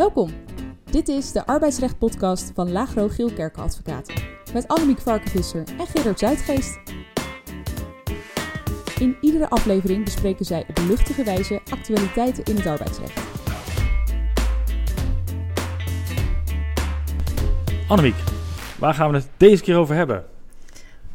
[0.00, 0.30] Welkom.
[0.90, 4.14] Dit is de arbeidsrecht-podcast van Lagro Geelkerken Advocaten.
[4.52, 6.78] Met Annemiek Varkenvisser en Gerard Zuidgeest.
[8.98, 13.20] In iedere aflevering bespreken zij op luchtige wijze actualiteiten in het arbeidsrecht.
[17.88, 18.16] Annemiek,
[18.78, 20.29] waar gaan we het deze keer over hebben?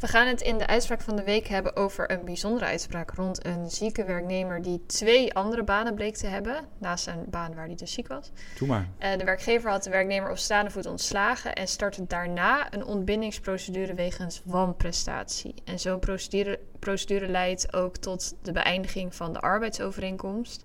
[0.06, 3.46] We gaan het in de uitspraak van de week hebben over een bijzondere uitspraak rond
[3.46, 7.76] een zieke werknemer die twee andere banen bleek te hebben, naast zijn baan waar hij
[7.76, 8.32] dus ziek was.
[8.58, 8.88] Doe maar.
[9.00, 13.94] Uh, de werkgever had de werknemer op staande voet ontslagen en startte daarna een ontbindingsprocedure
[13.94, 15.54] wegens wanprestatie.
[15.64, 20.64] En zo'n procedure, procedure leidt ook tot de beëindiging van de arbeidsovereenkomst.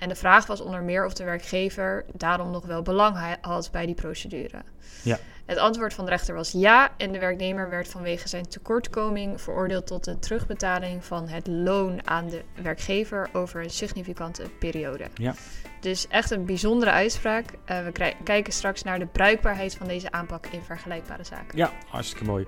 [0.00, 3.86] En de vraag was onder meer of de werkgever daarom nog wel belang had bij
[3.86, 4.62] die procedure.
[5.02, 5.18] Ja.
[5.46, 9.86] Het antwoord van de rechter was ja en de werknemer werd vanwege zijn tekortkoming veroordeeld
[9.86, 15.04] tot de terugbetaling van het loon aan de werkgever over een significante periode.
[15.14, 15.34] Ja.
[15.80, 17.44] Dus echt een bijzondere uitspraak.
[17.70, 21.58] Uh, we kijken straks naar de bruikbaarheid van deze aanpak in vergelijkbare zaken.
[21.58, 22.46] Ja, hartstikke mooi.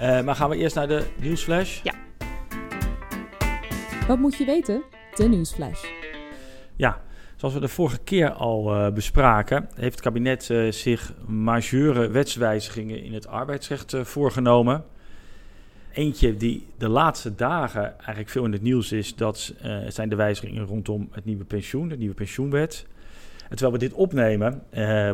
[0.00, 1.82] Uh, maar gaan we eerst naar de nieuwsflash?
[1.82, 1.92] Ja.
[4.06, 4.82] Wat moet je weten?
[5.14, 6.05] De nieuwsflash.
[6.76, 7.00] Ja,
[7.36, 13.02] Zoals we de vorige keer al uh, bespraken, heeft het kabinet uh, zich majeure wetswijzigingen
[13.02, 14.84] in het arbeidsrecht uh, voorgenomen.
[15.92, 19.54] Eentje die de laatste dagen eigenlijk veel in het nieuws is, dat
[19.88, 22.86] zijn de wijzigingen rondom het nieuwe pensioen, de nieuwe pensioenwet.
[23.42, 24.62] En terwijl we dit opnemen,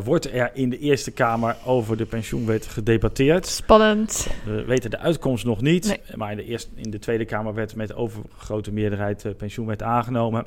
[0.04, 3.47] wordt er in de Eerste Kamer over de pensioenwet gedebatteerd.
[3.47, 4.26] Spannend.
[4.44, 6.16] We weten de uitkomst nog niet, nee.
[6.16, 10.47] maar in de, eerste, in de Tweede Kamer werd met overgrote meerderheid de pensioenwet aangenomen.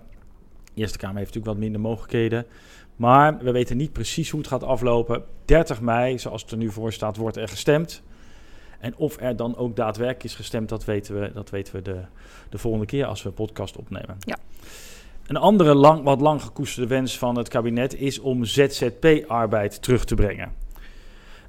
[0.76, 2.46] De Eerste Kamer heeft natuurlijk wat minder mogelijkheden.
[2.96, 5.24] Maar we weten niet precies hoe het gaat aflopen.
[5.46, 8.02] 30 mei, zoals het er nu voor staat, wordt er gestemd.
[8.80, 12.02] En of er dan ook daadwerkelijk is gestemd, dat weten we, dat weten we de,
[12.50, 14.18] de volgende keer als we een podcast opnemen.
[14.20, 14.38] Ja.
[15.28, 20.16] Een andere lang, wat lang gekoesterde wens van het kabinet is om ZZP-arbeid terug te
[20.16, 20.52] brengen.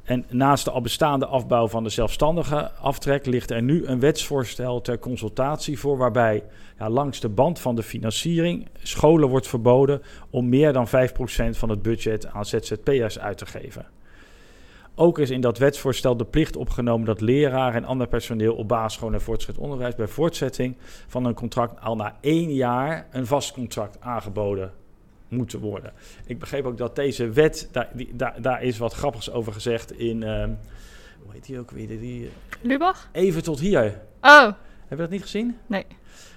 [0.07, 4.81] En naast de al bestaande afbouw van de zelfstandige aftrek ligt er nu een wetsvoorstel
[4.81, 6.45] ter consultatie voor, waarbij
[6.79, 10.91] langs de band van de financiering scholen wordt verboden om meer dan 5%
[11.51, 13.87] van het budget aan ZZP'ers uit te geven.
[14.95, 19.13] Ook is in dat wetsvoorstel de plicht opgenomen dat leraren en ander personeel op basisschool
[19.13, 20.77] en voortgezet onderwijs bij voortzetting
[21.07, 24.73] van een contract al na één jaar een vast contract aangeboden
[25.29, 25.93] moeten worden.
[26.27, 29.93] Ik begreep ook dat deze wet, daar, die, daar, daar is wat grappigs over gezegd
[29.93, 30.45] in, uh,
[31.23, 31.89] hoe heet die ook weer?
[31.89, 33.09] Die, Lubach?
[33.13, 34.01] Even tot hier.
[34.21, 34.45] Oh.
[34.89, 35.57] Heb je dat niet gezien?
[35.67, 35.85] Nee.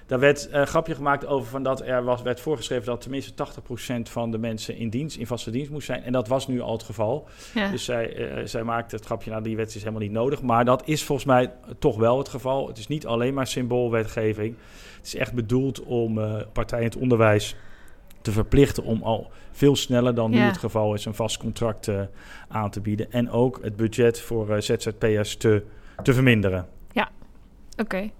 [0.09, 3.33] Daar werd een uh, grapje gemaakt over van dat er was, werd voorgeschreven dat tenminste
[3.99, 6.03] 80% van de mensen in dienst, in vaste dienst moest zijn.
[6.03, 7.27] En dat was nu al het geval.
[7.53, 7.71] Ja.
[7.71, 10.41] Dus zij, uh, zij maakte het grapje, nou die wet is helemaal niet nodig.
[10.41, 12.67] Maar dat is volgens mij toch wel het geval.
[12.67, 14.55] Het is niet alleen maar symboolwetgeving.
[14.97, 17.55] Het is echt bedoeld om uh, partijen in het onderwijs
[18.21, 20.45] te verplichten om al veel sneller dan nu Ja.
[20.45, 22.01] het geval is een vast contract uh,
[22.47, 23.11] aan te bieden.
[23.11, 25.63] En ook het budget voor uh, ZZP'ers te,
[26.03, 26.67] te verminderen.
[27.79, 27.95] Oké.
[27.95, 28.13] Okay.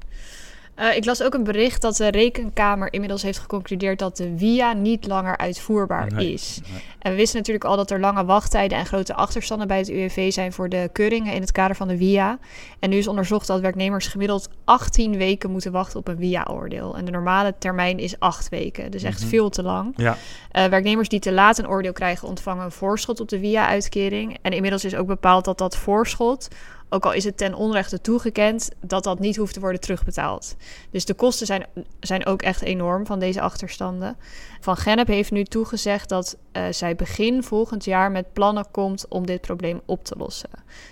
[0.79, 4.73] Uh, ik las ook een bericht dat de Rekenkamer inmiddels heeft geconcludeerd dat de VIA
[4.73, 6.59] niet langer uitvoerbaar Nee, is.
[6.72, 6.81] nee.
[7.00, 10.31] En we wisten natuurlijk al dat er lange wachttijden en grote achterstanden bij het UWV
[10.34, 12.40] zijn voor de keuringen in het kader van de VIA.
[12.79, 16.97] En nu is onderzocht dat werknemers gemiddeld 18 weken moeten wachten op een VIA-oordeel.
[16.97, 19.29] En de normale termijn is 8 weken, dus echt Mhm.
[19.29, 19.94] veel te lang.
[19.96, 20.17] Ja,
[20.57, 24.38] Uh, werknemers die te laat een oordeel krijgen ontvangen een voorschot op de VIA-uitkering.
[24.41, 26.47] En inmiddels is ook bepaald dat dat voorschot,
[26.89, 30.55] ook al is het ten onrechte toegekend, dat dat niet hoeft te worden terugbetaald.
[30.91, 31.66] Dus de kosten zijn,
[32.00, 34.17] zijn ook echt enorm van deze achterstanden.
[34.59, 39.25] Van Gennep heeft nu toegezegd dat uh, zij begin volgend jaar met plannen komt om
[39.25, 40.49] dit probleem op te lossen.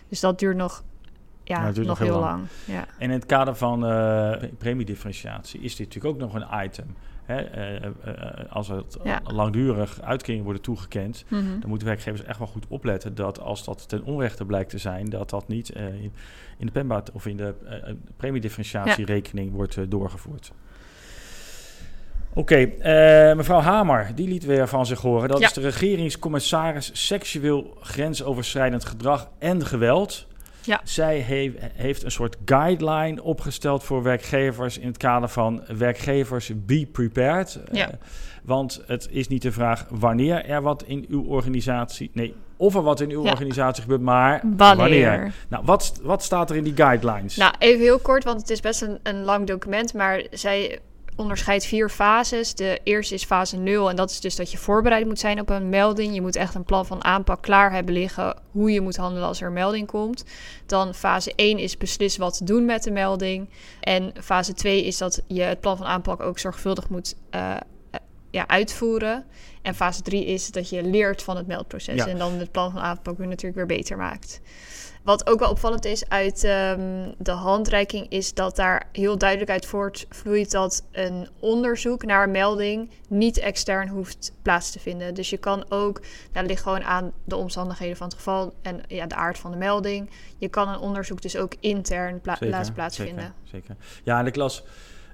[0.09, 0.84] Dus dat duurt nog,
[1.47, 2.38] ja, Ja, duurt nog nog heel heel lang.
[2.38, 2.47] lang.
[2.66, 2.85] Ja.
[2.97, 6.96] En in het kader van uh, premiedifferentiatie is dit natuurlijk ook nog een item.
[7.24, 7.75] Hè?
[7.80, 7.91] Uh, uh,
[8.50, 9.22] als het Ja.
[9.24, 11.59] langdurig uitkeringen worden toegekend, Mhm.
[11.59, 15.09] dan moeten werkgevers echt wel goed opletten dat als dat ten onrechte blijkt te zijn,
[15.09, 15.84] dat dat niet uh,
[16.57, 20.52] in, de penbaat of in de uh, premiedifferentiatierekening wordt uh, doorgevoerd.
[22.34, 25.30] Oké, okay, mevrouw Hamer, die liet weer van zich horen.
[25.30, 25.46] Dat Ja.
[25.46, 30.27] is de regeringscommissaris seksueel grensoverschrijdend gedrag en geweld.
[30.68, 30.81] Ja.
[30.84, 36.88] Zij heeft, heeft een soort guideline opgesteld voor werkgevers in het kader van werkgevers be
[36.92, 37.60] prepared.
[37.72, 37.88] Ja.
[37.88, 37.94] Uh,
[38.44, 42.81] want het is niet de vraag wanneer er wat in uw organisatie, nee, of er
[42.81, 43.31] wat in uw Ja.
[43.31, 45.34] organisatie gebeurt, maar Wanneer?
[45.48, 47.36] Nou, wat, wat staat er in die guidelines?
[47.36, 50.80] Nou, even heel kort, want het is best een, een lang document, maar zij
[51.18, 52.54] onderscheidt vier fases.
[52.54, 55.50] De eerste is fase 0 en dat is dus dat je voorbereid moet zijn op
[55.50, 56.14] een melding.
[56.14, 59.42] Je moet echt een plan van aanpak klaar hebben liggen hoe je moet handelen als
[59.42, 60.24] er een melding komt.
[60.66, 63.50] Dan fase 1 is beslissen wat te doen met de melding.
[63.81, 67.56] En fase 2 is dat je het plan van aanpak ook zorgvuldig moet uh,
[68.31, 69.25] ja, uitvoeren.
[69.62, 72.06] En fase 3 is dat je leert van het meldproces.
[72.06, 74.42] En dan het plan van aanpak weer natuurlijk weer beter maakt.
[75.07, 79.65] Wat ook wel opvallend is uit ehm, de handreiking, is dat daar heel duidelijk uit
[79.65, 85.13] voortvloeit dat een onderzoek naar een melding niet extern hoeft plaats te vinden.
[85.13, 86.01] Dus je kan ook,
[86.31, 89.57] dat ligt gewoon aan de omstandigheden van het geval en ja, de aard van de
[89.57, 90.09] melding.
[90.38, 93.33] Je kan een onderzoek dus ook intern pla laten plaatsvinden.
[93.44, 93.75] Zeker, zeker.
[94.03, 94.63] Ja, en ik las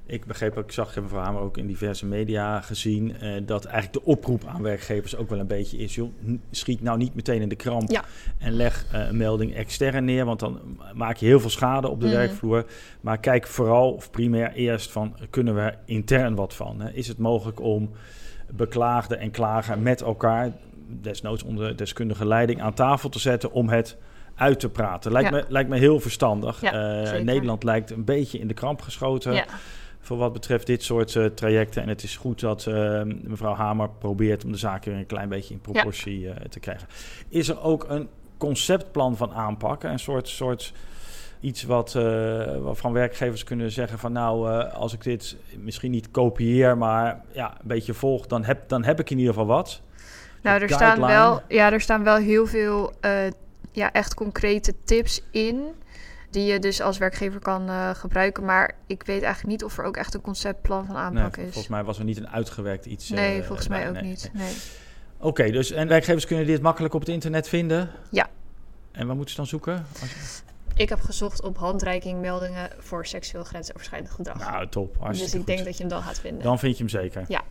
[0.05, 3.93] ik begreep ook, ik zag hem van ook in diverse media gezien, uh, dat eigenlijk
[3.93, 6.13] de oproep aan werkgevers ook wel een beetje is, joh,
[6.51, 8.03] schiet nou niet meteen in de kramp
[8.37, 10.59] en leg uh, een melding extern neer, want dan
[10.93, 12.15] maak je heel veel schade op de mhm.
[12.15, 12.65] werkvloer.
[13.01, 16.81] Maar kijk vooral of primair eerst van, kunnen we intern wat van?
[16.81, 16.91] Hè?
[16.91, 17.91] Is het mogelijk om
[18.51, 20.51] beklaagden en klager met elkaar,
[20.87, 23.97] desnoods onder deskundige leiding, aan tafel te zetten om het
[24.35, 25.11] uit te praten.
[25.11, 26.61] Lijkt, me, lijkt me heel verstandig.
[26.61, 29.33] Ja, uh, Nederland lijkt een beetje in de kramp geschoten.
[29.33, 29.45] Ja
[30.03, 31.81] voor wat betreft dit soort uh, trajecten.
[31.81, 35.29] En het is goed dat uh, mevrouw Hamer probeert om de zaken weer een klein
[35.29, 36.29] beetje in proportie ja.
[36.29, 36.87] uh, te krijgen.
[37.29, 39.91] Is er ook een conceptplan van aanpakken?
[39.91, 40.73] Een soort, soort
[41.39, 41.93] iets wat
[42.61, 47.67] waarvan werkgevers kunnen zeggen van nou, als ik dit misschien niet kopieer, maar ja, een
[47.67, 49.81] beetje volg, dan heb, dan heb ik in ieder geval wat.
[50.41, 52.93] Nou, er staan, wel, ja, er staan wel heel veel
[53.71, 55.73] ja, echt concrete tips in
[56.33, 58.45] die je dus als werkgever kan uh, gebruiken.
[58.45, 61.51] Maar ik weet eigenlijk niet of er ook echt een conceptplan van aanpak nee, is.
[61.51, 63.09] Volgens mij was er niet een uitgewerkt iets.
[63.09, 64.31] Nee, uh, volgens mij ook niet.
[64.33, 64.53] Nee.
[65.17, 67.89] Oké, dus en werkgevers kunnen dit makkelijk op het internet vinden?
[68.09, 68.29] Ja.
[68.91, 69.85] En waar moeten ze dan zoeken?
[70.75, 74.37] Ik heb gezocht op handreiking meldingen voor seksueel grensoverschrijdend gedrag.
[74.37, 75.07] Nou, top.
[75.07, 75.45] Dus ik goed.
[75.45, 76.43] denk dat je hem dan gaat vinden.
[76.43, 77.25] Dan vind je hem zeker.
[77.27, 77.41] Ja.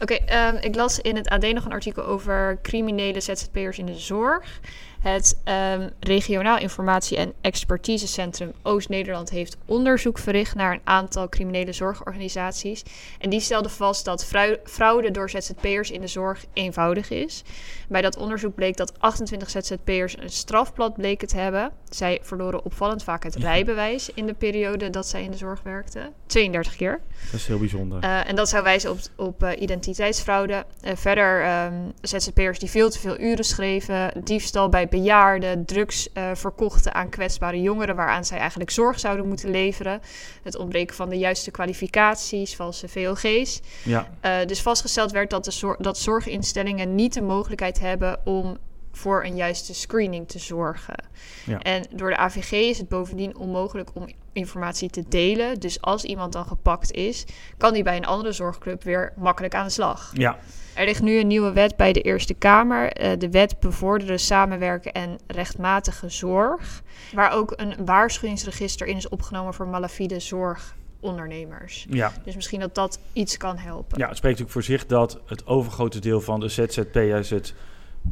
[0.00, 3.86] Oké, okay, um, ik las in het AD nog een artikel over criminele ZZP'ers in
[3.86, 4.60] de zorg.
[5.00, 12.82] Het um, Regionaal Informatie- en Expertisecentrum Oost-Nederland heeft onderzoek verricht naar een aantal criminele zorgorganisaties.
[13.18, 14.30] En die stelde vast dat
[14.64, 17.42] fraude door ZZP'ers in de zorg eenvoudig is.
[17.88, 21.72] Bij dat onderzoek bleek dat 28 ZZP'ers een strafblad bleken te hebben.
[21.88, 26.12] Zij verloren opvallend vaak het rijbewijs in de periode dat zij in de zorg werkten.
[26.26, 27.00] 32 keer.
[27.30, 28.04] Dat is heel bijzonder.
[28.04, 30.64] Uh, en dat zou wijzen op, op uh, identiteitsfraude.
[30.84, 36.30] Uh, verder um, ZZP'ers die veel te veel uren schreven, diefstal bij bejaarden, drugs uh,
[36.34, 40.00] verkochten aan kwetsbare jongeren waaraan zij eigenlijk zorg zouden moeten leveren.
[40.42, 43.60] Het ontbreken van de juiste kwalificaties, valse VOG's.
[43.84, 44.08] Ja.
[44.24, 48.58] Uh, dus vastgesteld werd dat, de zor dat zorginstellingen niet de mogelijkheid hebben om
[48.92, 51.04] voor een juiste screening te zorgen.
[51.46, 51.58] Ja.
[51.58, 55.60] En door de AVG is het bovendien onmogelijk om informatie te delen.
[55.60, 57.24] Dus als iemand dan gepakt is,
[57.56, 60.10] kan die bij een andere zorgclub weer makkelijk aan de slag.
[60.14, 60.38] Ja.
[60.74, 63.02] Er ligt nu een nieuwe wet bij de Eerste Kamer.
[63.02, 66.82] Uh, de wet bevorderen samenwerken en rechtmatige zorg.
[67.12, 71.86] Waar ook een waarschuwingsregister in is opgenomen voor malafide zorgondernemers.
[71.88, 72.12] Ja.
[72.24, 73.98] Dus misschien dat dat iets kan helpen.
[73.98, 77.54] Ja, het spreekt natuurlijk voor zich dat het overgrote deel van de ZZP'ers het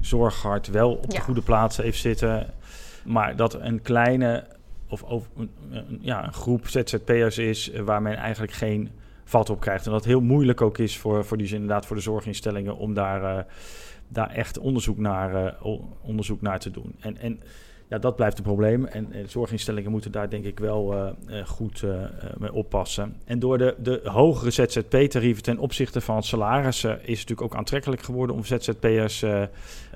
[0.00, 2.54] zorghart wel op de goede plaatsen heeft zitten.
[3.04, 4.44] Maar dat een kleine
[4.88, 5.50] of een,
[6.00, 8.90] ja, een groep ZZP'ers is waar men eigenlijk geen
[9.24, 9.86] vat op krijgt.
[9.86, 13.36] En dat heel moeilijk ook is voor, voor, die, inderdaad voor de zorginstellingen om daar,
[13.36, 13.42] uh,
[14.08, 16.94] daar echt onderzoek naar, uh, onderzoek naar te doen.
[17.00, 17.40] En, en
[17.88, 18.84] ja, dat blijft een probleem.
[18.84, 21.84] En, en zorginstellingen moeten daar denk ik wel uh, goed
[22.38, 23.16] mee oppassen.
[23.24, 27.56] En door de, de hogere ZZP-tarieven ten opzichte van het salaris is het natuurlijk ook
[27.56, 29.24] aantrekkelijk geworden om ZZP'ers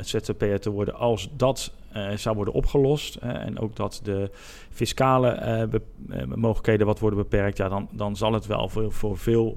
[0.00, 1.72] ZZP'er te worden als dat
[2.14, 3.14] zou worden opgelost.
[3.14, 4.30] en ook dat de
[4.70, 5.68] fiscale
[6.34, 7.56] mogelijkheden wat worden beperkt.
[7.56, 9.56] Ja, dan, dan zal het wel voor, voor veel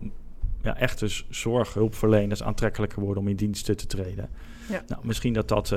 [0.62, 4.30] ja, echte zorghulpverleners aantrekkelijker worden om in diensten te treden.
[4.70, 4.84] Ja.
[4.88, 5.76] Nou, misschien dat dat,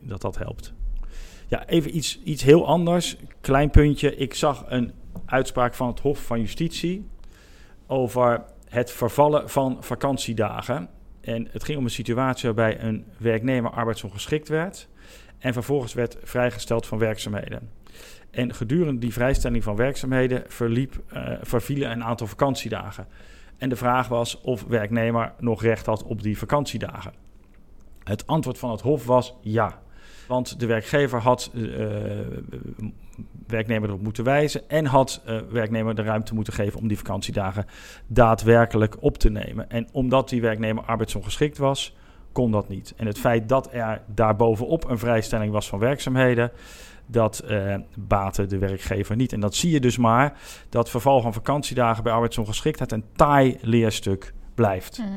[0.00, 0.72] dat, dat helpt.
[1.48, 3.16] Ja, even iets, iets heel anders.
[3.40, 4.16] Klein puntje.
[4.16, 4.92] Ik zag een
[5.26, 7.08] uitspraak van het Hof van Justitie
[7.86, 10.88] over het vervallen van vakantiedagen.
[11.20, 14.88] En het ging om een situatie waarbij een werknemer arbeidsongeschikt werd
[15.38, 17.70] en vervolgens werd vrijgesteld van werkzaamheden.
[18.30, 23.06] En gedurende die vrijstelling van werkzaamheden verliep, uh, vervielen een aantal vakantiedagen.
[23.58, 27.12] En de vraag was of werknemer nog recht had op die vakantiedagen.
[28.04, 29.82] Het antwoord van het Hof was ja.
[30.28, 31.86] Want de werkgever had uh,
[33.46, 37.66] werknemer erop moeten wijzen en had uh, werknemer de ruimte moeten geven om die vakantiedagen
[38.06, 39.70] daadwerkelijk op te nemen.
[39.70, 41.96] En omdat die werknemer arbeidsongeschikt was,
[42.32, 42.94] kon dat niet.
[42.96, 46.50] En het feit dat er daarbovenop een vrijstelling was van werkzaamheden,
[47.06, 49.32] dat uh, baatte de werkgever niet.
[49.32, 54.32] En dat zie je dus maar, dat verval van vakantiedagen bij arbeidsongeschiktheid een taai leerstuk
[54.58, 54.98] blijft.
[54.98, 55.08] Mhm.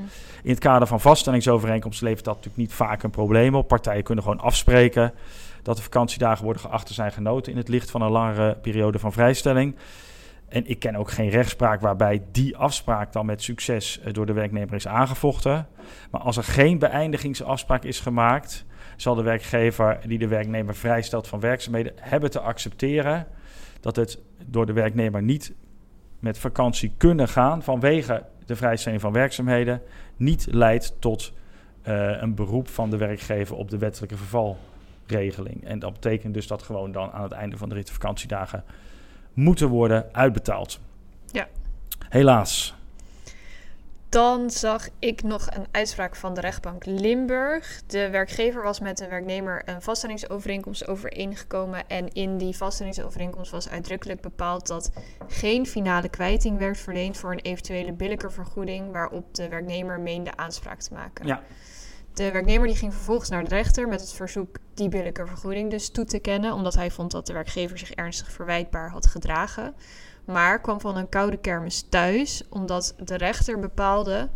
[0.44, 3.68] In het kader van vaststellingsovereenkomsten levert dat natuurlijk niet vaak een probleem op.
[3.68, 5.14] Partijen kunnen gewoon afspreken
[5.62, 9.00] dat de vakantiedagen worden geacht te zijn genoten in het licht van een langere periode
[9.00, 9.76] van vrijstelling.
[10.50, 14.34] En ik ken ook geen rechtspraak waarbij die afspraak dan met succes eh, door de
[14.34, 15.68] werknemer is aangevochten.
[16.12, 21.40] Maar als er geen beëindigingsafspraak is gemaakt, zal de werkgever die de werknemer vrijstelt van
[21.40, 23.28] werkzaamheden hebben te accepteren
[23.80, 25.54] dat het door de werknemer niet
[26.20, 29.82] met vakantie kunnen gaan vanwege de vrijstelling van werkzaamheden
[30.16, 31.34] niet leidt tot
[31.88, 35.64] uh, een beroep van de werkgever op de wettelijke vervalregeling.
[35.64, 38.64] En dat betekent dus dat gewoon dan aan het einde van de rit vakantiedagen
[39.34, 40.80] moeten worden uitbetaald.
[41.32, 41.48] Ja.
[42.10, 42.76] Helaas.
[44.12, 47.82] Dan zag ik nog een uitspraak van de rechtbank Limburg.
[47.88, 51.88] De werkgever was met de werknemer een vaststellingsovereenkomst overeengekomen.
[51.88, 54.92] En in die vaststellingsovereenkomst was uitdrukkelijk bepaald dat
[55.28, 60.82] geen finale kwijting werd verleend voor een eventuele billijke vergoeding waarop de werknemer meende aanspraak
[60.82, 61.28] te maken.
[61.28, 61.44] Ja.
[62.14, 65.90] De werknemer die ging vervolgens naar de rechter met het verzoek die billijke vergoeding dus
[65.90, 69.76] toe te kennen, omdat hij vond dat de werkgever zich ernstig verwijtbaar had gedragen
[70.26, 74.30] maar kwam van een koude kermis thuis, omdat de rechter bepaalde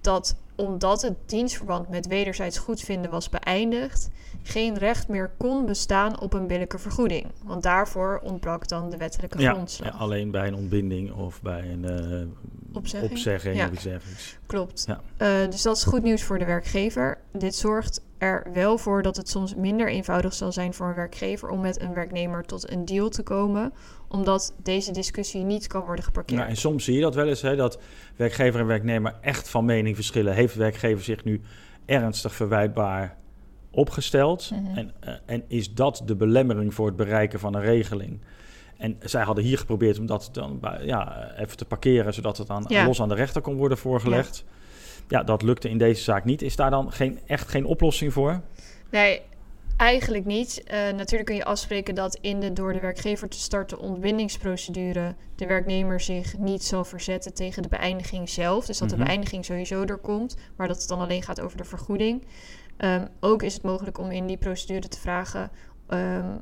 [0.00, 4.10] dat omdat het dienstverband met wederzijds goedvinden was beëindigd,
[4.42, 7.26] geen recht meer kon bestaan op een billijke vergoeding.
[7.44, 9.92] Want daarvoor ontbrak dan de wettelijke grondslag.
[9.92, 13.66] Ja, alleen bij een ontbinding of bij een uh, opzegging, opzegging ja.
[13.66, 14.36] of iets.
[14.46, 14.84] Klopt.
[14.86, 15.00] Ja.
[15.18, 17.18] Uh, dus dat is goed nieuws voor de werkgever.
[17.32, 21.48] Dit zorgt er wel voor dat het soms minder eenvoudig zal zijn voor een werkgever
[21.48, 23.72] om met een werknemer tot een deal te komen,
[24.08, 26.38] omdat deze discussie niet kan worden geparkeerd.
[26.38, 27.78] Nou, en soms zie je dat wel eens, hè, dat
[28.16, 30.34] werkgever en werknemer echt van mening verschillen.
[30.34, 31.40] Heeft de werkgever zich nu
[31.84, 33.16] ernstig verwijtbaar
[33.70, 34.50] opgesteld?
[34.50, 34.76] Mhm.
[34.76, 38.20] en, uh, en is dat de belemmering voor het bereiken van een regeling?
[38.76, 42.66] En zij hadden hier geprobeerd om dat dan ja, even te parkeren, zodat het dan
[42.68, 44.44] los aan de rechter kon worden voorgelegd.
[44.46, 44.58] Ja.
[45.10, 45.22] Ja.
[45.22, 46.42] dat lukte in deze zaak niet.
[46.42, 48.40] Is daar dan geen, echt geen oplossing voor?
[48.90, 49.22] Nee,
[49.80, 50.62] Eigenlijk niet.
[50.64, 55.46] Uh, natuurlijk kun je afspreken dat in de door de werkgever te starten ontbindingsprocedure de
[55.46, 58.66] werknemer zich niet zal verzetten tegen de beëindiging zelf.
[58.66, 59.04] Dus dat de mhm.
[59.04, 62.24] beëindiging sowieso er komt, maar dat het dan alleen gaat over de vergoeding.
[62.78, 65.50] Um, ook is het mogelijk om in die procedure te vragen.
[65.88, 66.40] Um,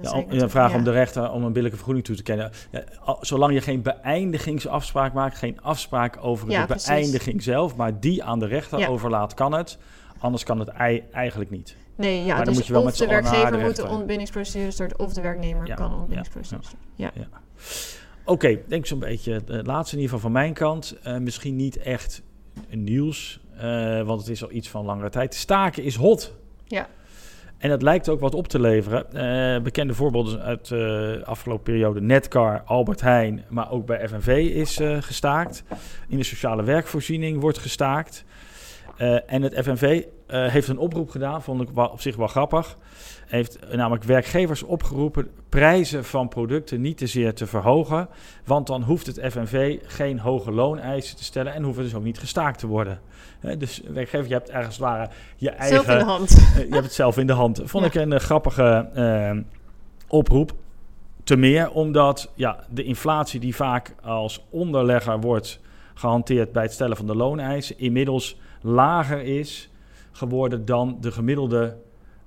[0.00, 2.50] ja, om, vraag om de rechter om een billijke vergoeding toe te kennen.
[3.20, 8.46] Zolang je geen beëindigingsafspraak maakt, geen afspraak over de beëindiging zelf, maar die aan de
[8.46, 9.78] rechter overlaat, kan het.
[10.18, 10.68] Anders kan het
[11.12, 11.76] eigenlijk niet.
[11.96, 14.98] Nee, ja, maar dus moet je wel of de werkgever moet de ontbindingsprocedure starten...
[14.98, 16.62] of de werknemer kan ontbindingsprocedure
[16.94, 17.26] ja, ja.
[18.24, 20.96] Oké, okay, denk zo'n beetje het laatste in ieder geval van mijn kant.
[21.06, 22.22] Uh, misschien niet echt
[22.70, 25.34] nieuws, uh, want het is al iets van langere tijd.
[25.34, 26.34] Staken is hot.
[26.64, 26.88] Ja.
[27.58, 29.06] En het lijkt ook wat op te leveren.
[29.12, 32.00] Uh, bekende voorbeelden uit de afgelopen periode.
[32.00, 35.64] Netcar, Albert Heijn, maar ook bij FNV is gestaakt.
[36.08, 38.24] In de sociale werkvoorziening wordt gestaakt.
[39.26, 42.76] en het FNV heeft een oproep gedaan, vond ik op zich wel grappig.
[43.28, 48.08] Heeft namelijk werkgevers opgeroepen prijzen van producten niet te zeer te verhogen.
[48.44, 52.18] Want dan hoeft het FNV geen hoge looneisen te stellen en hoeven dus ook niet
[52.18, 53.00] gestaakt te worden.
[53.58, 55.84] Dus werkgever, je hebt ergens ware je eigen.
[55.84, 56.30] Zelf in de hand.
[56.30, 57.60] Uh, je hebt het zelf in de hand.
[57.64, 59.44] Vond ik een grappige
[60.08, 60.52] oproep.
[61.24, 65.60] Te meer omdat ja, de inflatie die vaak als onderlegger wordt
[65.94, 69.70] gehanteerd bij het stellen van de looneisen, inmiddels lager is
[70.12, 71.76] geworden dan de gemiddelde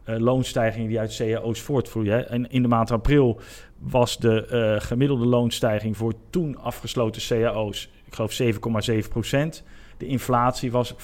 [0.05, 2.29] uh, loonstijging die uit cao's voortvloeien.
[2.29, 3.39] En in de maand april
[3.77, 9.63] was de uh, gemiddelde loonstijging voor toen afgesloten cao's, ik geloof 7,7 procent.
[9.97, 10.97] De inflatie was 5,2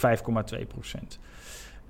[0.67, 1.19] procent.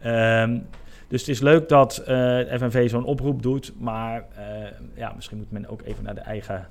[0.05, 0.67] Um,
[1.07, 4.25] dus het is leuk dat het FNV zo'n oproep doet, maar
[4.93, 6.67] ja, misschien moet men ook even naar de eigen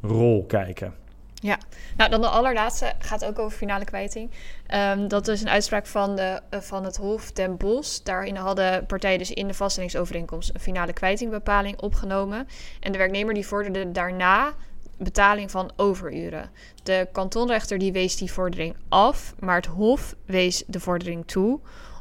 [0.00, 0.94] rol kijken.
[1.42, 1.58] Ja,
[1.96, 4.30] nou dan de allerlaatste gaat ook over finale kwijting.
[4.74, 8.02] Um, dat is een uitspraak van, de, uh, van het Hof ten Bos.
[8.02, 12.48] Daarin hadden partijen dus in de vaststellingsovereenkomst een finale kwijtingbepaling opgenomen.
[12.80, 14.54] En de werknemer die vorderde daarna
[14.98, 16.50] betaling van overuren.
[16.82, 21.60] De kantonrechter die wees die vordering af, maar het Hof wees de vordering toe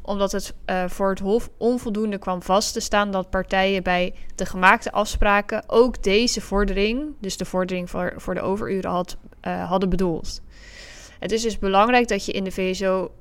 [0.09, 4.45] omdat het uh, voor het Hof onvoldoende kwam vast te staan dat partijen bij de
[4.45, 9.17] gemaakte afspraken ook deze vordering, dus de vordering voor, voor de overuren, had,
[9.47, 10.41] uh, hadden bedoeld.
[11.19, 13.11] Het is dus belangrijk dat je in de VSO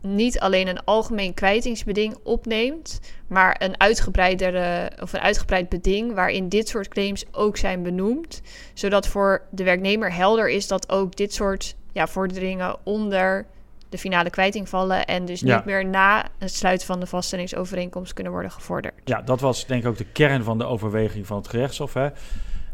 [0.00, 6.68] niet alleen een algemeen kwijtingsbeding opneemt, maar een uitgebreidere of een uitgebreid beding waarin dit
[6.68, 8.42] soort claims ook zijn benoemd,
[8.74, 13.46] zodat voor de werknemer helder is dat ook dit soort ja, vorderingen onder
[13.88, 18.32] de finale kwijting vallen en dus niet meer na het sluiten van de vaststellingsovereenkomst kunnen
[18.32, 18.94] worden gevorderd.
[19.04, 21.94] Ja, dat was denk ik ook de kern van de overweging van het gerechtshof.
[21.94, 22.08] Hè.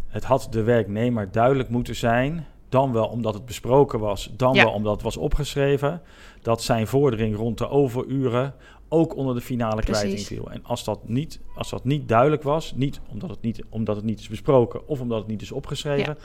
[0.08, 4.70] Het had de werknemer duidelijk moeten zijn, dan wel omdat het besproken was, dan wel
[4.72, 6.02] omdat het was opgeschreven,
[6.42, 8.54] dat zijn vordering rond de overuren
[8.88, 10.50] ook onder de finale kwijting viel.
[10.50, 14.04] En als dat niet, als dat niet duidelijk was, niet omdat het niet, omdat het
[14.04, 16.18] niet is besproken of omdat het niet is opgeschreven,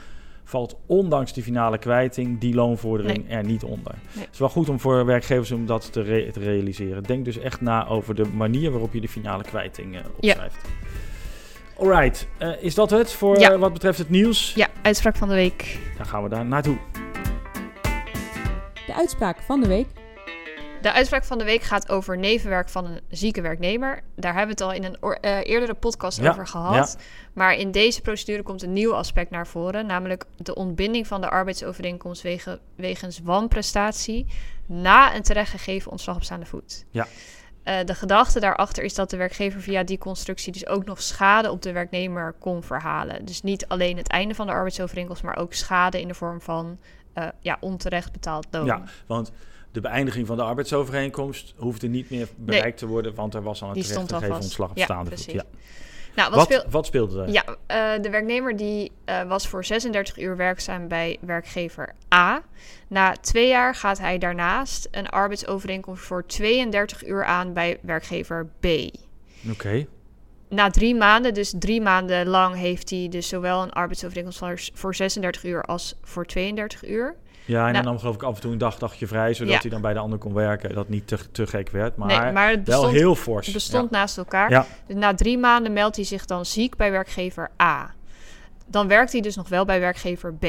[0.44, 3.94] valt ondanks die finale kwijting die loonvordering er niet onder.
[4.14, 4.24] Nee.
[4.24, 7.02] Het is wel goed om voor werkgevers om dat te, re- te realiseren.
[7.02, 10.68] Denk dus echt na over de manier waarop je de finale kwijting eh, opschrijft.
[11.78, 13.52] Alright, eh, is dat het voor Ja.
[13.52, 14.54] eh, wat betreft het nieuws?
[14.54, 15.78] Ja, uitspraak van de week.
[15.96, 16.78] Dan gaan we daar naartoe.
[18.86, 19.86] De uitspraak van de week.
[20.82, 24.02] De uitspraak van de week gaat over nevenwerk van een zieke werknemer.
[24.16, 26.98] Daar hebben we het al in een eh, eerdere podcast Ja, over gehad.
[27.32, 31.30] Maar in deze procedure komt een nieuw aspect naar voren, namelijk de ontbinding van de
[31.30, 34.26] arbeidsovereenkomst wegen, wegens wanprestatie
[34.66, 36.84] na een terechtgegeven ontslag op staande voet.
[36.90, 37.06] Ja.
[37.62, 41.50] Eh, de gedachte daarachter is dat de werkgever via die constructie dus ook nog schade
[41.50, 43.24] op de werknemer kon verhalen.
[43.24, 46.78] Dus niet alleen het einde van de arbeidsovereenkomst, maar ook schade in de vorm van
[47.12, 48.66] eh, ja, onterecht betaald loon.
[48.66, 49.32] Ja, want
[49.72, 53.68] de beëindiging van de arbeidsovereenkomst hoefde niet meer bereikt te worden, want er was al
[53.76, 55.24] een terechtgegeven ontslag op Ja, staande voet.
[55.24, 55.42] precies.
[56.14, 57.28] Nou, wat, Wat, speel- wat speelde er?
[57.28, 62.42] Ja, eh, de werknemer die eh, was voor 36 uur werkzaam bij werkgever A.
[62.88, 68.66] Na twee jaar gaat hij daarnaast een arbeidsovereenkomst voor 32 uur aan bij werkgever B.
[69.50, 69.86] Oké.
[70.48, 75.44] Na drie maanden, dus drie maanden lang, heeft hij dus zowel een arbeidsovereenkomst voor 36
[75.44, 77.14] uur als voor 32 uur.
[77.50, 79.52] Ja, en Nou- dan nam geloof ik af en toe een dag, dagje vrij, zodat
[79.54, 79.60] Ja.
[79.60, 80.74] hij dan bij de ander kon werken.
[80.74, 83.52] Dat niet te, te gek werd, maar, nee, maar het wel bestond, heel fors.
[83.52, 84.50] bestond naast elkaar.
[84.50, 84.66] Ja.
[84.86, 87.94] Dus na drie maanden meldt hij zich dan ziek bij werkgever A.
[88.66, 90.44] Dan werkt hij dus nog wel bij werkgever B.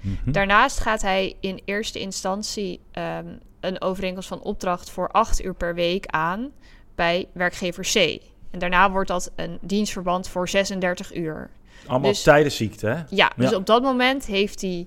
[0.00, 0.32] Mhm.
[0.32, 3.26] Daarnaast gaat hij in eerste instantie ehm,
[3.60, 6.50] een overeenkomst van opdracht voor acht uur per week aan
[6.94, 8.22] bij werkgever C.
[8.50, 11.50] En daarna wordt dat een dienstverband voor 36 uur.
[11.86, 13.02] Allemaal dus- tijdens ziekte, hè?
[13.08, 13.56] Ja, dus Ja.
[13.56, 14.86] op dat moment heeft hij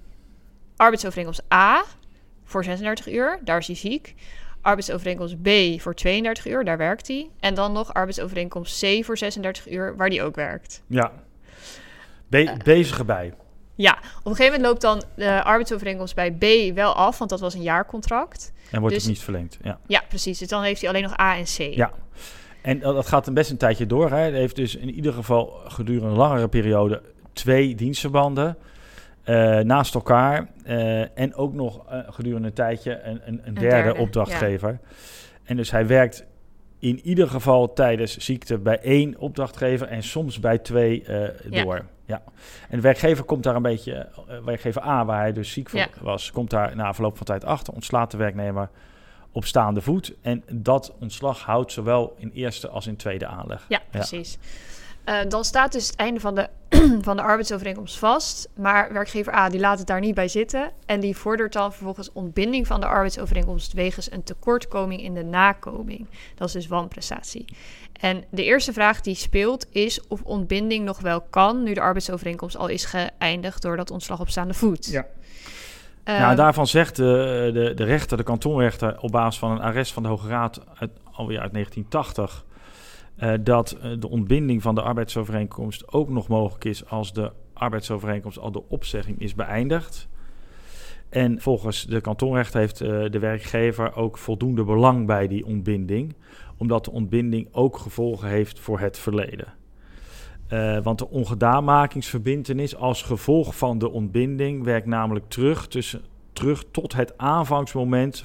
[0.78, 1.84] arbeidsovereenkomst A
[2.44, 4.16] voor 36 uur, daar is hij ziek.
[4.62, 5.50] Arbeidsovereenkomst B
[5.82, 7.30] voor 32 uur, daar werkt hij.
[7.40, 10.82] En dan nog arbeidsovereenkomst C voor 36 uur, waar hij ook werkt.
[10.88, 11.12] Ja.
[12.28, 13.34] Be bezig erbij.
[13.76, 17.40] Ja, op een gegeven moment loopt dan de arbeidsovereenkomst bij B wel af, want dat
[17.40, 18.52] was een jaarcontract.
[18.72, 19.58] En wordt Dus- het niet verlengd.
[19.62, 19.80] Ja.
[19.88, 20.38] Ja, precies.
[20.38, 21.58] Dus dan heeft hij alleen nog A en C.
[21.58, 21.92] Ja.
[22.62, 24.10] En dat dat gaat een best een tijdje door.
[24.10, 24.16] Hè.
[24.18, 27.02] Hij heeft dus in ieder geval gedurende een langere periode
[27.34, 28.58] twee dienstverbanden
[29.28, 30.48] eh, naast elkaar.
[30.63, 34.80] eh, en ook nog eh, gedurende een tijdje een, een, een derde, derde, opdrachtgever.
[35.44, 36.26] En dus hij werkt
[36.80, 41.04] in ieder geval tijdens ziekte bij één opdrachtgever en soms bij twee
[41.50, 41.63] Ja.
[41.63, 41.86] door.
[42.06, 42.24] Ja.
[42.70, 44.08] En de werkgever komt daar een beetje,
[44.46, 45.88] werkgever A, waar hij dus ziek voor Ja.
[46.02, 48.70] was, komt daar na verloop van tijd achter, ontslaat de werknemer
[49.32, 50.13] op staande voet.
[50.22, 53.66] En dat ontslag houdt zowel in eerste als in tweede aanleg.
[53.70, 54.38] Ja, precies.
[55.08, 56.50] Eh, dan staat dus het einde van de,
[57.08, 58.50] van de arbeidsovereenkomst vast.
[58.56, 60.72] Maar werkgever A die laat het daar niet bij zitten.
[60.86, 66.08] En die vordert dan vervolgens ontbinding van de arbeidsovereenkomst wegens een tekortkoming in de nakoming.
[66.36, 67.46] Dat is dus wanprestatie.
[67.93, 72.58] En de eerste vraag die speelt is of ontbinding nog wel kan nu de arbeidsovereenkomst
[72.58, 74.86] al is geëindigd door dat ontslag op staande voet.
[74.86, 75.06] Ja.
[76.04, 79.93] Eh, nou, daarvan zegt de, de, de rechter, de kantonrechter, op basis van een arrest
[79.93, 82.46] van de Hoge Raad uit, alweer uit 1980,
[83.17, 88.39] eh, dat eh, de ontbinding van de arbeidsovereenkomst ook nog mogelijk is als de arbeidsovereenkomst
[88.39, 90.08] al de opzegging is beëindigd.
[91.10, 96.15] En volgens de kantonrechter heeft eh, de werkgever ook voldoende belang bij die ontbinding,
[96.58, 99.53] omdat de ontbinding ook gevolgen heeft voor het verleden.
[100.84, 106.01] Want de ongedaanmakingsverbintenis als gevolg van de ontbinding werkt namelijk terug, tussen,
[106.34, 108.23] terug tot het aanvangsmoment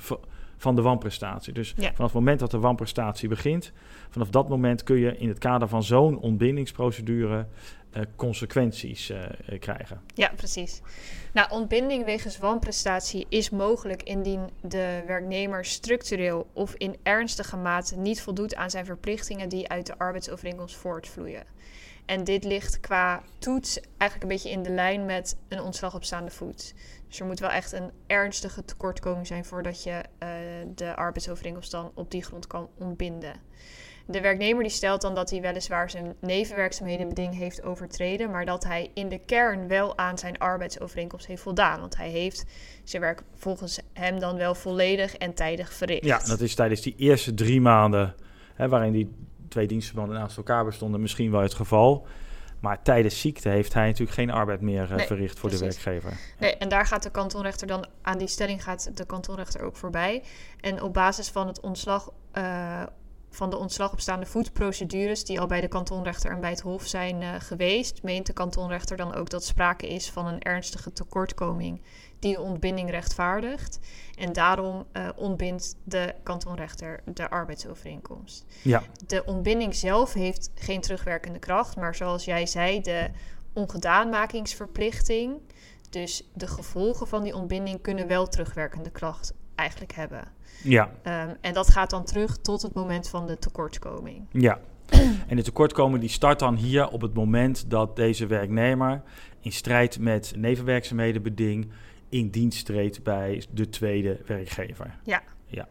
[0.62, 1.52] van de wanprestatie.
[1.52, 1.92] Dus Ja.
[1.92, 3.72] vanaf het moment dat de wanprestatie begint,
[4.10, 7.46] vanaf dat moment kun je in het kader van zo'n ontbindingsprocedure
[7.90, 10.00] eh, consequenties eh, eh, krijgen.
[10.14, 10.80] Ja, precies.
[11.32, 18.22] Nou, ontbinding wegens wanprestatie is mogelijk indien de werknemer structureel of in ernstige mate niet
[18.22, 21.44] voldoet aan zijn verplichtingen die uit de arbeidsovereenkomst voortvloeien.
[22.06, 26.04] En dit ligt qua toets eigenlijk een beetje in de lijn met een ontslag op
[26.04, 26.74] staande voet.
[27.08, 30.28] Dus er moet wel echt een ernstige tekortkoming zijn voordat je eh,
[30.74, 33.32] de arbeidsovereenkomst dan op die grond kan ontbinden.
[34.06, 38.64] De werknemer die stelt dan dat hij weliswaar zijn nevenwerkzaamheden beding heeft overtreden, maar dat
[38.64, 41.80] hij in de kern wel aan zijn arbeidsovereenkomst heeft voldaan.
[41.80, 42.44] Want hij heeft
[42.84, 46.04] zijn werk volgens hem dan wel volledig en tijdig verricht.
[46.04, 48.14] Ja, dat is tijdens die eerste drie maanden,
[48.54, 49.14] hè, waarin die
[49.52, 52.06] twee dienstverbanden naast elkaar bestonden, misschien wel het geval.
[52.60, 56.20] Maar tijdens ziekte heeft hij natuurlijk geen arbeid meer eh, Nee, verricht voor de werkgever.
[56.38, 60.22] Nee, en daar gaat de kantonrechter dan aan die stelling gaat de kantonrechter ook voorbij.
[60.60, 62.82] En op basis van het ontslag eh,
[63.30, 66.86] van de ontslag op staande voetprocedures die al bij de kantonrechter en bij het Hof
[66.86, 71.82] zijn eh, geweest, meent de kantonrechter dan ook dat sprake is van een ernstige tekortkoming
[72.22, 73.78] die de ontbinding rechtvaardigt.
[74.18, 78.44] En daarom eh, ontbindt de kantonrechter de arbeidsovereenkomst.
[78.62, 83.10] Ja, De ontbinding zelf heeft geen terugwerkende kracht, maar zoals jij zei, de
[83.52, 85.34] ongedaanmakingsverplichting,
[85.90, 90.24] Dus de gevolgen van die ontbinding kunnen wel terugwerkende kracht eigenlijk hebben.
[90.62, 94.26] Ja, Ehm, en dat gaat dan terug tot het moment van de tekortkoming.
[94.32, 94.60] ja.
[95.28, 99.02] En de tekortkoming die start dan hier op het moment dat deze werknemer
[99.40, 101.70] in strijd met nevenwerkzaamheden beding
[102.12, 104.94] in dienst treedt bij de tweede werkgever.
[105.04, 105.22] Ja.
[105.46, 105.68] Ja.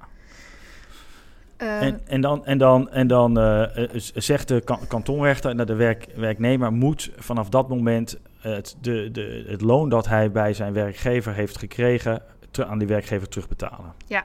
[1.57, 5.67] Ehm, En, en dan, en dan, en dan eh, eh, zegt de kan- kantonrechter dat
[5.67, 10.53] de werk, werknemer moet vanaf dat moment het, de, de, het loon dat hij bij
[10.53, 13.93] zijn werkgever heeft gekregen ter- aan die werkgever terugbetalen.
[14.07, 14.23] Ja.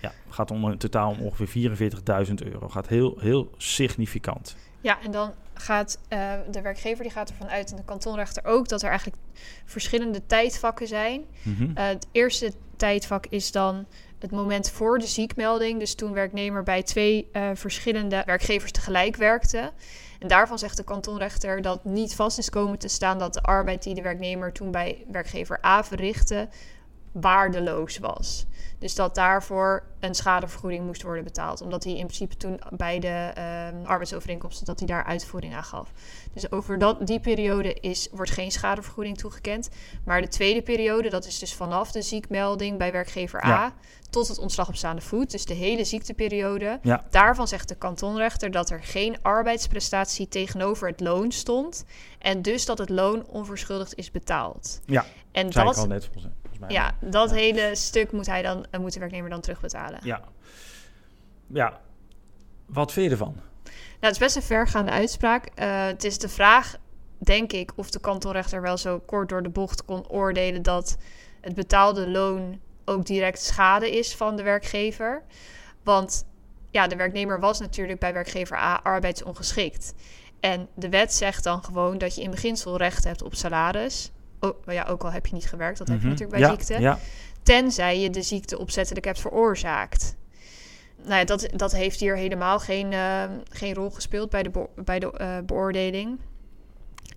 [0.00, 1.90] Ja, het gaat om een totaal om ongeveer
[2.26, 2.68] 44.000 euro.
[2.68, 4.56] Gaat heel, heel significant.
[4.80, 8.68] Ja, en dan gaat eh, de werkgever die gaat ervan uit en de kantonrechter ook
[8.68, 9.20] dat er eigenlijk
[9.64, 11.24] verschillende tijdvakken zijn.
[11.42, 11.70] Mhm.
[11.74, 13.86] Eh, het eerste tijdvak is dan
[14.18, 15.78] het moment voor de ziekmelding.
[15.78, 19.72] Dus toen werknemer bij twee eh, verschillende werkgevers tegelijk werkte.
[20.18, 23.82] En daarvan zegt de kantonrechter dat niet vast is komen te staan dat de arbeid
[23.82, 26.48] die de werknemer toen bij werkgever A verrichtte
[27.12, 28.46] waardeloos was.
[28.82, 31.60] Dus dat daarvoor een schadevergoeding moest worden betaald.
[31.60, 35.92] Omdat hij in principe toen bij de ehm, arbeidsovereenkomsten dat hij daar uitvoering aan gaf.
[36.32, 39.68] Dus over dat, die periode is, wordt geen schadevergoeding toegekend.
[40.04, 43.72] Maar de tweede periode, dat is dus vanaf de ziekmelding bij werkgever A Ja.
[44.10, 45.30] tot het ontslag op staande voet.
[45.30, 46.78] Dus de hele ziekteperiode.
[46.82, 47.04] Ja.
[47.10, 51.84] Daarvan zegt de kantonrechter dat er geen arbeidsprestatie tegenover het loon stond.
[52.18, 54.80] En dus dat het loon onverschuldigd is betaald.
[54.86, 56.34] Ja, En dat, ik al net volgens
[56.66, 56.74] mij.
[56.76, 57.36] ja, dat Ja.
[57.36, 60.00] hele stuk moet, hij dan, eh, moet de werknemer dan terugbetalen.
[60.02, 60.22] Ja.
[61.46, 61.80] Ja.
[62.66, 63.34] Wat vind je ervan?
[63.34, 65.46] Nou, het is best een vergaande uitspraak.
[65.54, 66.76] Eh, het is de vraag,
[67.18, 70.96] denk ik, of de kantonrechter wel zo kort door de bocht kon oordelen dat
[71.40, 75.22] het betaalde loon ook direct schade is van de werkgever.
[75.82, 76.26] Want
[76.70, 79.94] ja, de werknemer was natuurlijk bij werkgever A arbeidsongeschikt.
[80.40, 84.10] En de wet zegt dan gewoon dat je in beginsel recht hebt op salaris.
[84.42, 86.12] Oh, ja, ook al heb je niet gewerkt, dat heb je Mhm.
[86.12, 86.80] natuurlijk bij ja, ziekte.
[86.80, 86.98] Ja,
[87.42, 90.16] Tenzij je de ziekte opzettelijk hebt veroorzaakt.
[91.04, 94.98] Nou ja, dat, dat heeft hier helemaal geen, eh, geen rol gespeeld bij de, bij
[94.98, 96.18] de eh, beoordeling.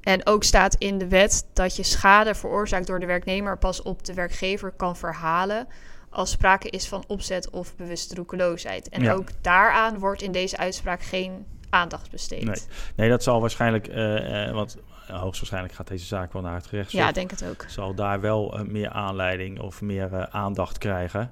[0.02, 4.04] En ook staat in de wet dat je schade veroorzaakt door de werknemer pas op
[4.06, 5.68] de werkgever kan verhalen
[6.10, 8.90] als sprake is van opzet of bewuste roekeloosheid.
[8.90, 9.14] En Ja.
[9.14, 12.44] ook daaraan wordt in deze uitspraak geen aandacht besteed.
[12.44, 12.62] Nee.
[12.96, 14.78] nee, dat zal waarschijnlijk, eh, want
[15.08, 17.02] hoogstwaarschijnlijk gaat deze zaak wel naar het gerechtshof.
[17.02, 17.66] Ja, denk het ook.
[17.68, 21.32] zal daar wel eh, meer aanleiding of meer eh, aandacht krijgen.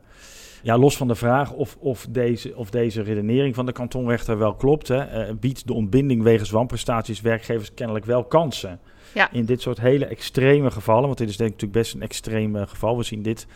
[0.64, 4.54] Ja, los van de vraag of, of, deze, of deze redenering van de kantonrechter wel
[4.54, 8.80] klopt, hè, eh, biedt de ontbinding wegens wanprestaties werkgevers kennelijk wel kansen.
[9.14, 9.32] Ja.
[9.32, 12.56] In dit soort hele extreme gevallen, want dit is denk ik natuurlijk best een extreem
[12.56, 12.98] eh, geval.
[12.98, 13.48] We zien dit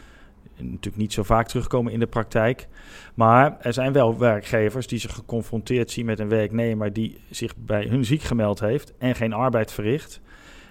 [0.57, 2.67] natuurlijk niet zo vaak terugkomen in de praktijk.
[3.13, 7.85] Maar er zijn wel werkgevers die zich geconfronteerd zien met een werknemer die zich bij
[7.85, 10.21] hun ziek gemeld heeft en geen arbeid verricht.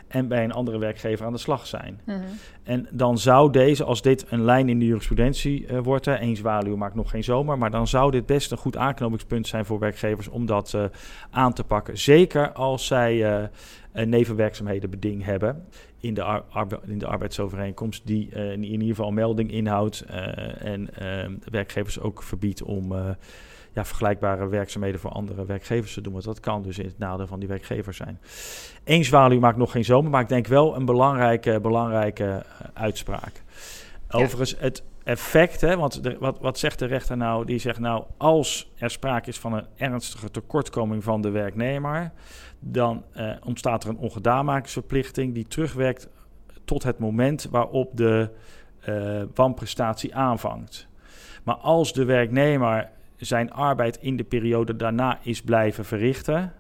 [0.09, 2.01] En bij een andere werkgever aan de slag zijn.
[2.05, 2.21] Mhm.
[2.63, 6.37] En dan zou deze, als dit een lijn in de jurisprudentie eh, wordt, hè, één
[6.37, 9.79] zwaluw maakt nog geen zomer, maar dan zou dit best een goed aanknopingspunt zijn voor
[9.79, 10.85] werkgevers om dat eh,
[11.31, 11.99] aan te pakken.
[11.99, 13.45] Zeker als zij eh,
[14.05, 15.65] nevenwerkzaamheden beding hebben
[16.01, 20.95] in de, arbe- in de arbeidsovereenkomst, die eh, in ieder geval melding inhoudt eh, en
[20.95, 23.09] eh, werkgevers ook verbiedt om eh,
[23.77, 26.13] ja, vergelijkbare werkzaamheden voor andere werkgevers te doen.
[26.13, 28.21] Want dat kan dus in het nadeel van die werkgever zijn.
[28.85, 32.41] Eén zwaluw maakt nog geen zomer, maar ik denk wel een belangrijke, belangrijke eh,
[32.75, 33.43] uitspraak.
[34.09, 34.19] Ja.
[34.19, 37.45] Overigens, het effect, hè, want de, wat, wat zegt de rechter nou?
[37.45, 42.13] Die zegt nou, als er sprake is van een ernstige tekortkoming van de werknemer,
[42.73, 46.09] dan eh, ontstaat er een ongedamakingsverplichting die terugwerkt
[46.65, 48.31] tot het moment waarop de
[48.81, 50.87] eh wanprestatie aanvangt.
[51.45, 56.53] Maar als de werknemer zijn arbeid in de periode daarna is blijven verrichten,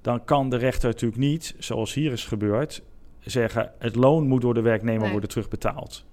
[0.00, 2.82] dan kan de rechter natuurlijk niet, zoals hier is gebeurd,
[3.20, 5.10] zeggen het loon moet door de werknemer Nee.
[5.10, 6.04] worden terugbetaald.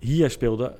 [0.00, 0.74] Hier speelde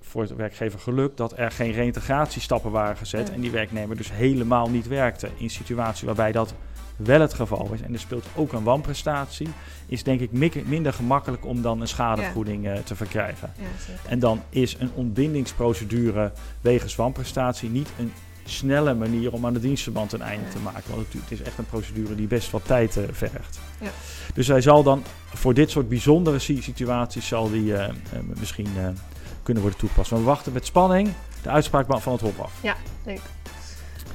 [0.00, 3.34] voor de werkgever geluk dat er geen reïntegratiestappen waren gezet Ja.
[3.34, 5.26] en die werknemer dus helemaal niet werkte.
[5.26, 6.54] In een situatie waarbij dat
[6.98, 9.48] wel het geval is en er speelt ook een wanprestatie,
[9.86, 10.32] is denk ik
[10.66, 13.52] minder gemakkelijk om dan een schadevergoeding eh, te verkrijgen.
[13.58, 13.64] Ja.
[14.10, 18.12] En dan is een ontbindingsprocedure wegens wanprestatie niet een
[18.44, 20.82] snelle manier om aan de dienstverband een einde te maken.
[20.94, 23.58] Want het is echt een procedure die best wat tijd eh, vergt.
[23.80, 23.90] Ja.
[24.34, 25.02] Dus hij zal dan
[25.34, 27.94] voor dit soort bijzondere si- situaties zal die eh,
[28.38, 28.68] misschien
[29.42, 30.10] kunnen worden toegepast.
[30.10, 31.08] Maar we wachten met spanning
[31.42, 32.52] de uitspraak van het Hof af.
[32.62, 33.20] Ja, leuk.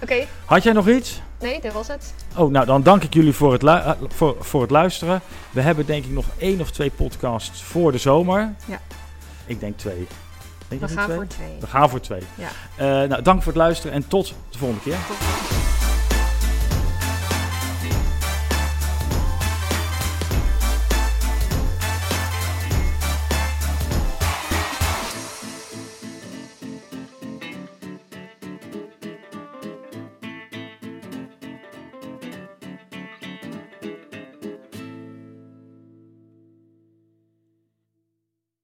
[0.04, 1.22] Oké, Had jij nog iets?
[1.40, 2.14] nee, dat was het.
[2.36, 5.22] Oh, nou dan dank ik jullie voor het, eh, voor, voor het luisteren.
[5.52, 8.54] We hebben denk ik nog één of twee podcasts voor de zomer.
[8.66, 8.80] Ja.
[9.46, 10.08] Ik denk twee.
[10.68, 11.16] Denk We gaan twee?
[11.16, 11.58] voor twee.
[11.60, 12.22] We gaan voor twee.
[12.36, 12.48] Ja.
[12.76, 14.98] Eh, nou, dank voor het luisteren en tot de volgende keer.
[15.08, 15.73] Tot.